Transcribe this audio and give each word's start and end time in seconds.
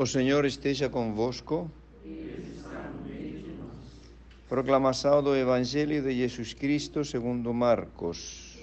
O 0.00 0.06
Senhor 0.06 0.46
esteja 0.46 0.88
convosco. 0.88 1.70
Proclamação 4.48 5.22
do 5.22 5.36
Evangelho 5.36 6.02
de 6.02 6.14
Jesus 6.14 6.54
Cristo 6.54 7.04
segundo 7.04 7.52
Marcos. 7.52 8.58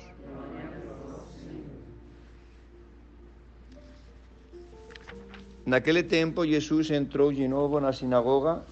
Naquele 5.64 6.02
tempo 6.02 6.44
Jesus 6.44 6.90
entrou 6.90 7.32
de 7.32 7.48
novo 7.48 7.80
na 7.80 7.94
sinagoga 7.94 8.64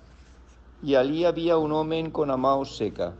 e 0.81 0.95
ali 0.95 1.23
havia 1.23 1.59
um 1.59 1.71
homem 1.71 2.09
com 2.09 2.23
a 2.23 2.35
mão 2.35 2.65
seca. 2.65 3.15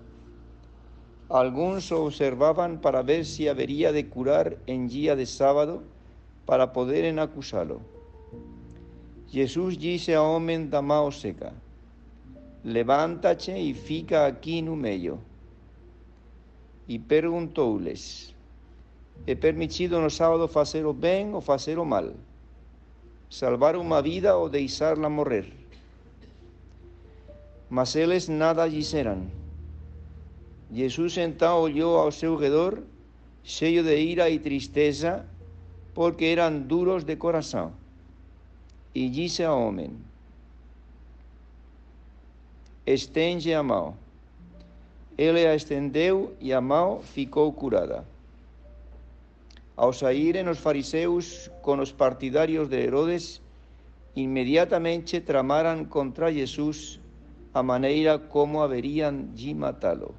Alguns 1.30 1.92
observavam 1.92 2.78
para 2.78 3.04
ver 3.04 3.24
se 3.24 3.48
haveria 3.48 3.94
de 3.94 4.02
curar 4.02 4.54
em 4.66 4.88
dia 4.88 5.16
de 5.16 5.28
sábado 5.28 5.84
para 6.48 6.66
poderem 6.66 7.20
acusá-lo. 7.20 7.94
Jesus 9.28 9.78
disse 9.78 10.14
ao 10.14 10.36
homem 10.36 10.68
da 10.68 10.82
mão 10.82 11.12
seca: 11.12 11.54
Levanta-te 12.64 13.52
e 13.52 13.74
fica 13.74 14.26
aqui 14.28 14.62
no 14.62 14.76
meio. 14.76 15.20
E 16.88 16.98
perguntou-lhes: 17.00 18.34
É 19.26 19.36
permitido 19.36 20.00
no 20.00 20.10
sábado 20.10 20.48
fazer 20.48 20.86
o 20.86 20.94
bem 20.94 21.34
ou 21.34 21.42
fazer 21.42 21.78
o 21.80 21.86
mal? 21.86 22.14
Salvar 23.30 23.76
uma 23.76 24.02
vida 24.02 24.36
ou 24.38 24.50
deixá-la 24.50 25.10
morrer? 25.10 25.52
Mas 27.70 27.96
eles 27.96 28.28
nada 28.28 28.68
disseram. 28.68 29.28
Jesus 30.72 31.18
então 31.18 31.62
olhou 31.62 31.98
ao 31.98 32.12
seu 32.12 32.36
redor, 32.36 32.84
cheio 33.44 33.84
de 33.84 33.96
ira 33.98 34.30
e 34.30 34.40
tristeza, 34.40 35.26
porque 35.94 36.26
eram 36.26 36.60
duros 36.62 37.04
de 37.04 37.16
coração. 37.16 37.74
E 38.96 39.10
disse 39.10 39.44
ao 39.44 39.62
homem: 39.62 39.92
Estende 42.88 43.54
a 43.54 43.62
mão. 43.62 43.98
Ele 45.18 45.46
a 45.46 45.54
estendeu 45.54 46.34
e 46.40 46.54
a 46.54 46.62
mão 46.62 47.02
ficou 47.02 47.52
curada. 47.52 48.06
Ao 49.76 49.92
saírem 49.92 50.48
os 50.48 50.60
fariseus 50.60 51.52
com 51.62 51.80
os 51.80 51.92
partidários 51.92 52.70
de 52.70 52.78
Herodes, 52.78 53.42
imediatamente 54.16 55.20
tramaram 55.20 55.84
contra 55.84 56.32
Jesus 56.32 56.98
a 57.54 57.62
maneira 57.62 58.18
como 58.18 58.62
haveriam 58.62 59.26
de 59.34 59.54
matá-lo. 59.54 60.16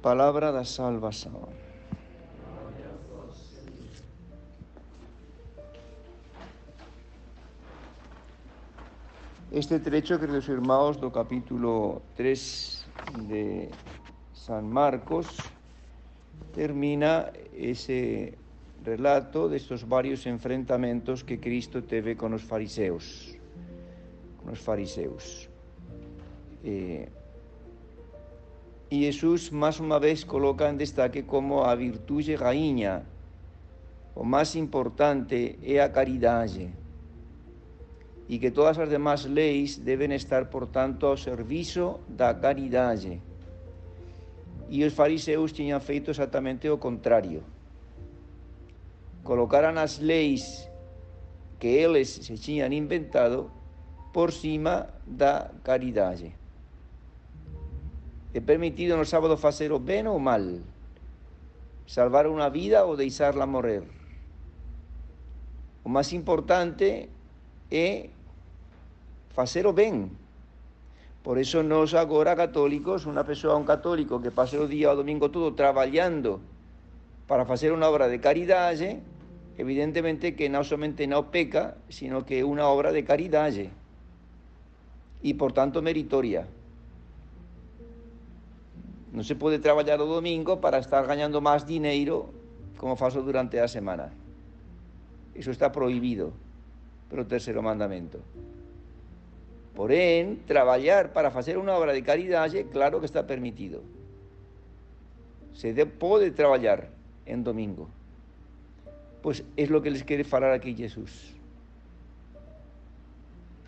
Palavra 0.00 0.52
da 0.52 0.64
salvação. 0.64 1.67
Este 9.50 9.80
trecho, 9.80 10.20
queridos 10.20 10.46
irmãos, 10.50 10.98
do 10.98 11.10
capítulo 11.10 12.02
3 12.16 12.84
de 13.32 13.70
San 14.34 14.60
Marcos, 14.68 15.26
termina 16.52 17.32
ese 17.56 18.36
relato 18.84 19.48
de 19.48 19.56
estos 19.56 19.88
varios 19.88 20.26
enfrentamientos 20.26 21.24
que 21.24 21.40
Cristo 21.40 21.82
teve 21.82 22.14
con 22.14 22.32
los 22.32 22.44
fariseos. 22.44 23.38
Con 24.36 24.50
los 24.50 24.60
fariseos. 24.60 25.48
Eh, 26.62 27.08
y 28.90 29.04
Jesús 29.04 29.50
más 29.50 29.80
una 29.80 29.98
vez 29.98 30.26
coloca 30.26 30.68
en 30.68 30.76
destaque 30.76 31.24
como 31.24 31.64
a 31.64 31.74
virtude 31.74 32.36
rainha, 32.36 33.02
o 34.14 34.24
más 34.24 34.54
importante 34.56 35.58
é 35.62 35.80
a 35.80 35.88
caridade 35.88 36.68
y 38.28 38.38
que 38.38 38.50
todas 38.50 38.76
las 38.76 38.90
demás 38.90 39.24
leyes 39.24 39.84
deben 39.84 40.12
estar, 40.12 40.50
por 40.50 40.68
tanto, 40.68 41.08
ao 41.08 41.16
servicio 41.16 42.04
da 42.06 42.36
caridade. 42.36 43.24
E 44.68 44.84
os 44.84 44.92
fariseus 44.92 45.50
tinham 45.56 45.80
feito 45.80 46.12
exatamente 46.12 46.68
o 46.68 46.76
contrario. 46.76 47.40
Colocaran 49.24 49.80
as 49.80 49.96
leis 49.98 50.68
que 51.58 51.68
eles 51.68 52.20
se 52.20 52.36
tinham 52.36 52.70
inventado 52.70 53.50
por 54.12 54.30
cima 54.30 54.92
da 55.06 55.50
caridade. 55.64 56.36
É 58.34 58.40
permitido 58.40 58.94
no 58.94 59.08
sábado 59.08 59.40
fazer 59.40 59.72
o 59.72 59.80
bem 59.80 60.06
ou 60.06 60.20
mal, 60.20 60.60
salvar 61.86 62.26
uma 62.26 62.50
vida 62.50 62.84
ou 62.84 62.94
deixá-la 62.94 63.46
morrer. 63.46 63.82
O 65.82 65.88
mais 65.88 66.12
importante 66.12 67.08
é 67.70 68.10
facer 69.38 69.70
o 69.70 69.72
ben. 69.72 70.10
Por 71.22 71.38
eso 71.38 71.62
nos 71.62 71.94
agora 71.94 72.34
católicos, 72.34 73.06
unha 73.06 73.22
persoa, 73.22 73.54
un 73.54 73.62
católico 73.62 74.18
que 74.18 74.34
pase 74.34 74.58
o 74.58 74.66
día 74.66 74.90
o 74.90 74.98
domingo 74.98 75.30
todo 75.30 75.54
traballando 75.54 76.42
para 77.30 77.46
facer 77.46 77.70
unha 77.70 77.86
obra 77.86 78.10
de 78.10 78.18
caridade, 78.18 78.98
evidentemente 79.54 80.34
que 80.34 80.50
non 80.50 80.66
somente 80.66 81.06
non 81.06 81.30
peca, 81.30 81.78
sino 81.86 82.26
que 82.26 82.42
é 82.42 82.42
unha 82.42 82.66
obra 82.66 82.90
de 82.90 83.06
caridade 83.06 83.70
e, 85.22 85.30
por 85.38 85.54
tanto, 85.54 85.86
meritoria. 85.86 86.42
Non 89.14 89.22
se 89.22 89.38
pode 89.38 89.62
traballar 89.62 90.02
o 90.02 90.10
domingo 90.10 90.58
para 90.58 90.82
estar 90.82 91.06
gañando 91.06 91.38
máis 91.38 91.62
dineiro 91.62 92.34
como 92.74 92.98
faço 92.98 93.22
durante 93.22 93.62
a 93.62 93.70
semana. 93.70 94.10
Iso 95.38 95.54
está 95.54 95.70
prohibido 95.70 96.34
pelo 97.06 97.22
terceiro 97.22 97.62
mandamento. 97.62 98.18
Porém, 99.78 100.34
trabalhar 100.44 101.06
para 101.14 101.30
fazer 101.30 101.56
uma 101.56 101.70
obra 101.70 101.94
de 101.94 102.02
caridade, 102.02 102.64
claro 102.64 102.98
que 102.98 103.06
está 103.06 103.22
permitido. 103.22 103.84
Se 105.54 105.72
pode 105.86 106.32
trabalhar 106.32 106.90
em 107.24 107.40
domingo. 107.40 107.88
Pois 109.22 109.44
é 109.56 109.62
o 109.62 109.80
que 109.80 109.90
les 109.90 110.02
quer 110.02 110.24
falar 110.24 110.52
aqui 110.52 110.74
Jesus. 110.74 111.32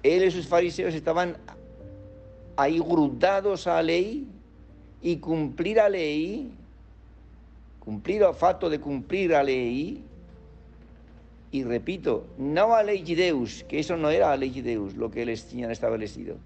Eles, 0.03 0.34
os 0.34 0.47
fariseus, 0.47 0.94
estavam 0.94 1.37
aí 2.56 2.81
grudados 2.81 3.69
à 3.69 3.78
lei 3.78 4.27
e 5.00 5.16
cumprir 5.16 5.78
a 5.78 5.87
lei, 5.87 6.50
cumprir 7.78 8.21
o 8.25 8.34
fato 8.34 8.69
de 8.69 8.78
cumprir 8.78 9.32
a 9.32 9.42
lei, 9.42 10.03
y 11.53 11.65
repito, 11.65 12.27
no 12.38 12.75
a 12.75 12.83
ley 12.83 13.03
de 13.03 13.16
Deus, 13.16 13.65
que 13.65 13.81
eso 13.81 13.97
no 13.97 14.11
era 14.11 14.33
a 14.33 14.37
ley 14.37 14.50
de 14.50 14.62
Deus, 14.62 14.94
lo 14.94 15.11
que 15.11 15.22
ellos 15.22 15.44
tenían 15.44 15.71
establecido, 15.71 16.37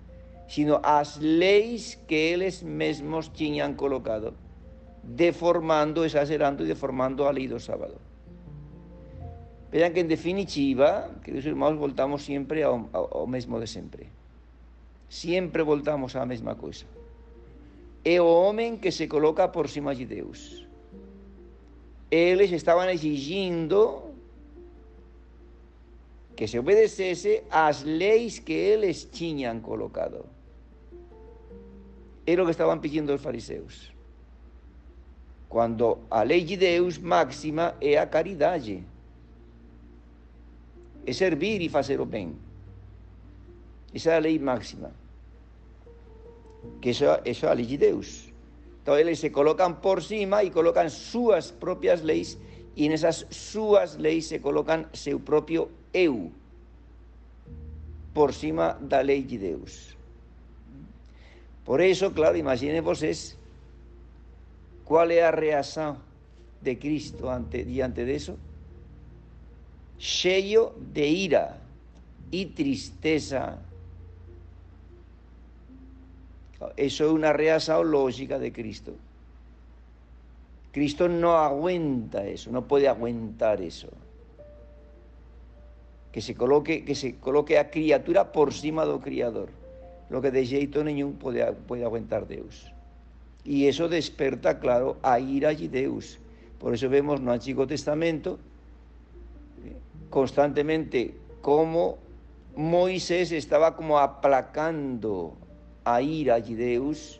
sino 0.48 0.81
as 0.82 1.20
leis 1.20 2.00
que 2.09 2.32
ellos 2.32 2.62
mesmos 2.62 3.32
tenían 3.32 3.75
colocado, 3.75 4.32
deformando, 5.03 6.04
exagerando 6.04 6.64
y 6.64 6.69
deformando 6.69 7.28
a 7.28 7.32
ley 7.32 7.47
do 7.47 7.60
sábado. 7.60 8.00
Vean 9.70 9.93
que 9.93 10.00
en 10.00 10.09
definitiva, 10.09 11.10
queridos 11.22 11.47
hermanos, 11.47 11.78
voltamos 11.78 12.22
siempre 12.22 12.62
ao, 12.62 12.88
ao 12.94 13.26
mesmo 13.26 13.60
de 13.60 13.66
sempre. 13.66 14.06
Siempre 15.09 15.62
voltamos 15.62 16.16
á 16.16 16.25
mesma 16.25 16.54
coisa. 16.54 16.87
É 18.04 18.20
o 18.20 18.25
homem 18.25 18.78
que 18.78 18.93
se 18.93 19.09
coloca 19.09 19.53
por 19.53 19.69
cima 19.69 19.93
de 19.93 20.06
Deus. 20.06 20.64
Eles 22.09 22.53
estaban 22.53 22.88
exigindo 22.88 24.03
que 26.36 26.48
se 26.48 26.58
obedecese 26.58 27.44
as 27.50 27.82
leis 27.82 28.38
que 28.38 28.52
eles 28.52 29.04
tinham 29.04 29.60
colocado. 29.60 30.26
Era 32.26 32.42
o 32.42 32.44
que 32.44 32.50
estavam 32.50 32.78
pedindo 32.78 33.14
os 33.14 33.22
fariseus. 33.22 33.92
Quando 35.48 35.98
a 36.10 36.22
lei 36.22 36.42
de 36.42 36.56
Deus 36.56 36.98
máxima 36.98 37.76
é 37.80 37.96
a 37.96 38.06
caridade. 38.06 38.82
É 41.06 41.12
servir 41.12 41.60
e 41.60 41.69
fazer 41.69 42.00
o 42.00 42.06
bem. 42.06 42.34
Essa 43.94 44.12
é 44.12 44.16
a 44.16 44.19
lei 44.19 44.38
máxima. 44.38 44.90
Que 46.80 46.90
isso 46.90 47.04
é 47.04 47.50
a 47.50 47.54
de 47.54 47.76
Deus. 47.76 48.32
Então 48.82 48.98
eles 48.98 49.20
se 49.20 49.30
colocam 49.30 49.75
por 49.75 50.02
cima 50.02 50.42
e 50.42 50.50
colocam 50.50 50.88
suas 50.90 51.50
próprias 51.50 52.02
leis 52.02 52.37
e 52.76 52.88
nessas 52.88 53.26
suas 53.30 53.96
leis 53.96 54.26
se 54.26 54.40
colocam 54.40 54.87
seu 54.92 55.20
próprio 55.20 55.70
eu 55.94 56.32
por 58.12 58.35
cima 58.35 58.75
da 58.81 59.00
lei 59.00 59.23
de 59.23 59.38
Deus. 59.38 59.96
Por 61.64 61.81
isso, 61.81 62.11
claro, 62.11 62.37
imaginem 62.37 62.82
vocês 62.82 63.38
qual 64.85 65.11
é 65.11 65.23
a 65.23 65.31
reação 65.31 65.96
de 66.61 66.76
Cristo 66.76 67.29
ante, 67.29 67.64
diante 67.64 68.05
disso. 68.05 68.38
Cheio 69.99 70.73
de 70.93 71.06
ira 71.06 71.61
e 72.31 72.47
tristeza. 72.47 73.58
Isso 76.76 77.02
é 77.02 77.06
uma 77.06 77.32
reação 77.32 77.82
lógica 77.82 78.38
de 78.38 78.50
Cristo. 78.50 78.94
Cristo 80.73 81.08
não 81.08 81.37
aguenta 81.37 82.29
isso, 82.29 82.50
não 82.50 82.62
pode 82.62 82.87
aguentar 82.87 83.61
isso. 83.61 83.88
Que 86.14 86.22
se 86.22 86.37
coloque, 86.37 86.84
que 86.84 86.94
se 86.94 87.19
coloque 87.19 87.58
a 87.58 87.75
criatura 87.75 88.31
por 88.31 88.55
cima 88.55 88.87
do 88.87 89.02
Criador, 89.02 89.50
lo 90.06 90.22
que 90.22 90.31
de 90.31 90.46
jeito 90.46 90.87
nenhum 90.87 91.19
pode, 91.19 91.43
pode 91.66 91.82
aguentar 91.82 92.31
Deus. 92.31 92.70
E 93.43 93.66
eso 93.66 93.90
desperta, 93.90 94.62
claro, 94.62 94.94
a 95.02 95.19
ira 95.19 95.50
de 95.50 95.66
Deus. 95.66 96.22
Por 96.62 96.70
eso 96.70 96.87
vemos 96.87 97.19
no 97.19 97.34
Antigo 97.34 97.66
Testamento 97.66 98.38
constantemente 100.06 101.19
como 101.43 101.99
Moisés 102.55 103.34
estaba 103.34 103.75
como 103.75 103.99
aplacando 103.99 105.34
a 105.82 105.99
ira 105.99 106.38
de 106.38 106.55
Deus 106.55 107.19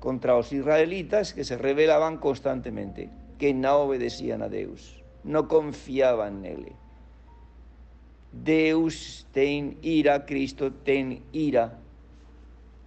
contra 0.00 0.32
os 0.32 0.48
israelitas 0.48 1.36
que 1.36 1.44
se 1.44 1.60
rebelaban 1.60 2.16
constantemente, 2.16 3.12
que 3.36 3.52
no 3.52 3.84
obedecían 3.84 4.40
a 4.40 4.48
Deus, 4.48 5.04
no 5.28 5.44
confiaban 5.44 6.40
nele. 6.40 6.83
Deus 8.42 9.26
tem 9.32 9.78
ira, 9.82 10.24
Cristo 10.24 10.70
tem 10.70 11.22
ira, 11.32 11.78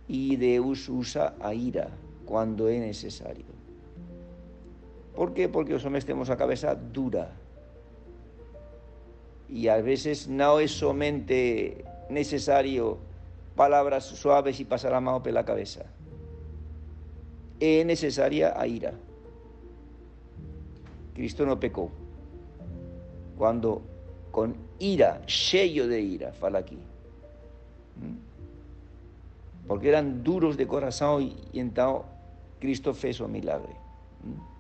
y 0.08 0.36
Deus 0.36 0.90
usa 0.90 1.36
a 1.40 1.54
ira 1.54 1.90
cuando 2.26 2.68
es 2.70 2.80
necesario. 2.80 3.46
¿Por 5.16 5.34
qué? 5.34 5.50
Porque 5.50 5.74
os 5.74 5.84
hombres 5.86 6.06
tenemos 6.06 6.30
a 6.30 6.38
cabeza 6.38 6.76
dura. 6.76 7.32
Y 9.50 9.68
a 9.68 9.82
veces 9.82 10.28
no 10.28 10.60
es 10.60 10.72
solamente 10.72 11.84
necesario 12.10 13.00
palabras 13.56 14.06
suaves 14.06 14.60
y 14.60 14.66
pasar 14.66 14.92
la 14.92 15.02
mano 15.02 15.24
por 15.24 15.32
la 15.32 15.44
cabeza. 15.44 15.86
Es 17.60 17.86
necesaria 17.86 18.54
a 18.56 18.68
ira. 18.68 18.94
Cristo 21.16 21.46
no 21.46 21.60
pecó. 21.60 21.90
Cuando 23.38 23.82
con 24.31 24.56
ira, 24.79 25.21
sello 25.27 25.88
de 25.88 26.01
ira, 26.01 26.33
fala 26.33 26.59
aquí. 26.59 26.75
¿Mm? 26.75 28.18
Porque 29.68 29.89
eran 29.89 30.24
duros 30.24 30.57
de 30.57 30.68
corazón 30.68 31.24
y, 31.24 31.35
y 31.53 31.59
entonces 31.59 32.06
Cristo 32.59 32.94
fez 32.94 33.21
o 33.21 33.27
milagre. 33.27 33.74
¿Mm? 34.24 34.57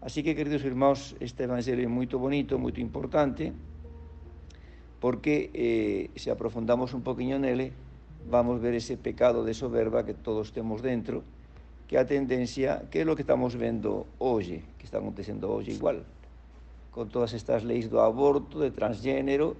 Así 0.00 0.22
que, 0.22 0.36
queridos 0.36 0.64
hermanos, 0.64 1.16
este 1.18 1.44
evangelio 1.44 1.84
es 1.84 1.90
muy 1.90 2.06
bonito, 2.06 2.58
muy 2.58 2.72
importante, 2.76 3.52
porque 5.00 5.50
eh, 5.54 6.10
si 6.14 6.30
aprofundamos 6.30 6.94
un 6.94 7.02
poquillo 7.02 7.36
en 7.36 7.44
él, 7.44 7.72
vamos 8.30 8.58
a 8.58 8.62
ver 8.62 8.74
ese 8.74 8.96
pecado 8.96 9.44
de 9.44 9.54
soberba 9.54 10.04
que 10.04 10.14
todos 10.14 10.52
tenemos 10.52 10.82
dentro, 10.82 11.22
que 11.88 11.98
a 11.98 12.06
tendencia, 12.06 12.84
que 12.90 13.00
es 13.00 13.06
lo 13.06 13.16
que 13.16 13.22
estamos 13.22 13.56
viendo 13.56 14.06
hoy, 14.18 14.62
que 14.78 14.84
está 14.84 14.98
aconteciendo 14.98 15.50
hoy 15.50 15.70
igual, 15.70 16.04
con 16.90 17.08
todas 17.08 17.34
estas 17.34 17.64
leyes 17.64 17.88
do 17.88 18.00
aborto, 18.00 18.60
de 18.60 18.70
transgénero, 18.70 19.56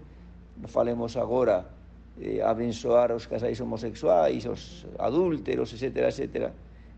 falemos 0.66 1.16
agora 1.16 1.66
eh, 2.20 2.42
abençoar 2.42 3.12
os 3.12 3.26
casais 3.26 3.60
homosexuais, 3.60 4.44
os 4.46 4.86
adúlteros, 4.98 5.72
etcétera, 5.72 6.08
etcétera, 6.08 6.52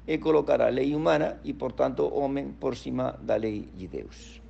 e 0.06 0.18
colocar 0.18 0.62
a 0.62 0.70
lei 0.70 0.94
humana 0.94 1.38
e, 1.44 1.52
por 1.52 1.72
tanto, 1.72 2.04
o 2.04 2.20
homem 2.24 2.52
por 2.58 2.74
cima 2.76 3.18
da 3.20 3.36
lei 3.36 3.68
de 3.76 3.86
Deus. 3.86 4.40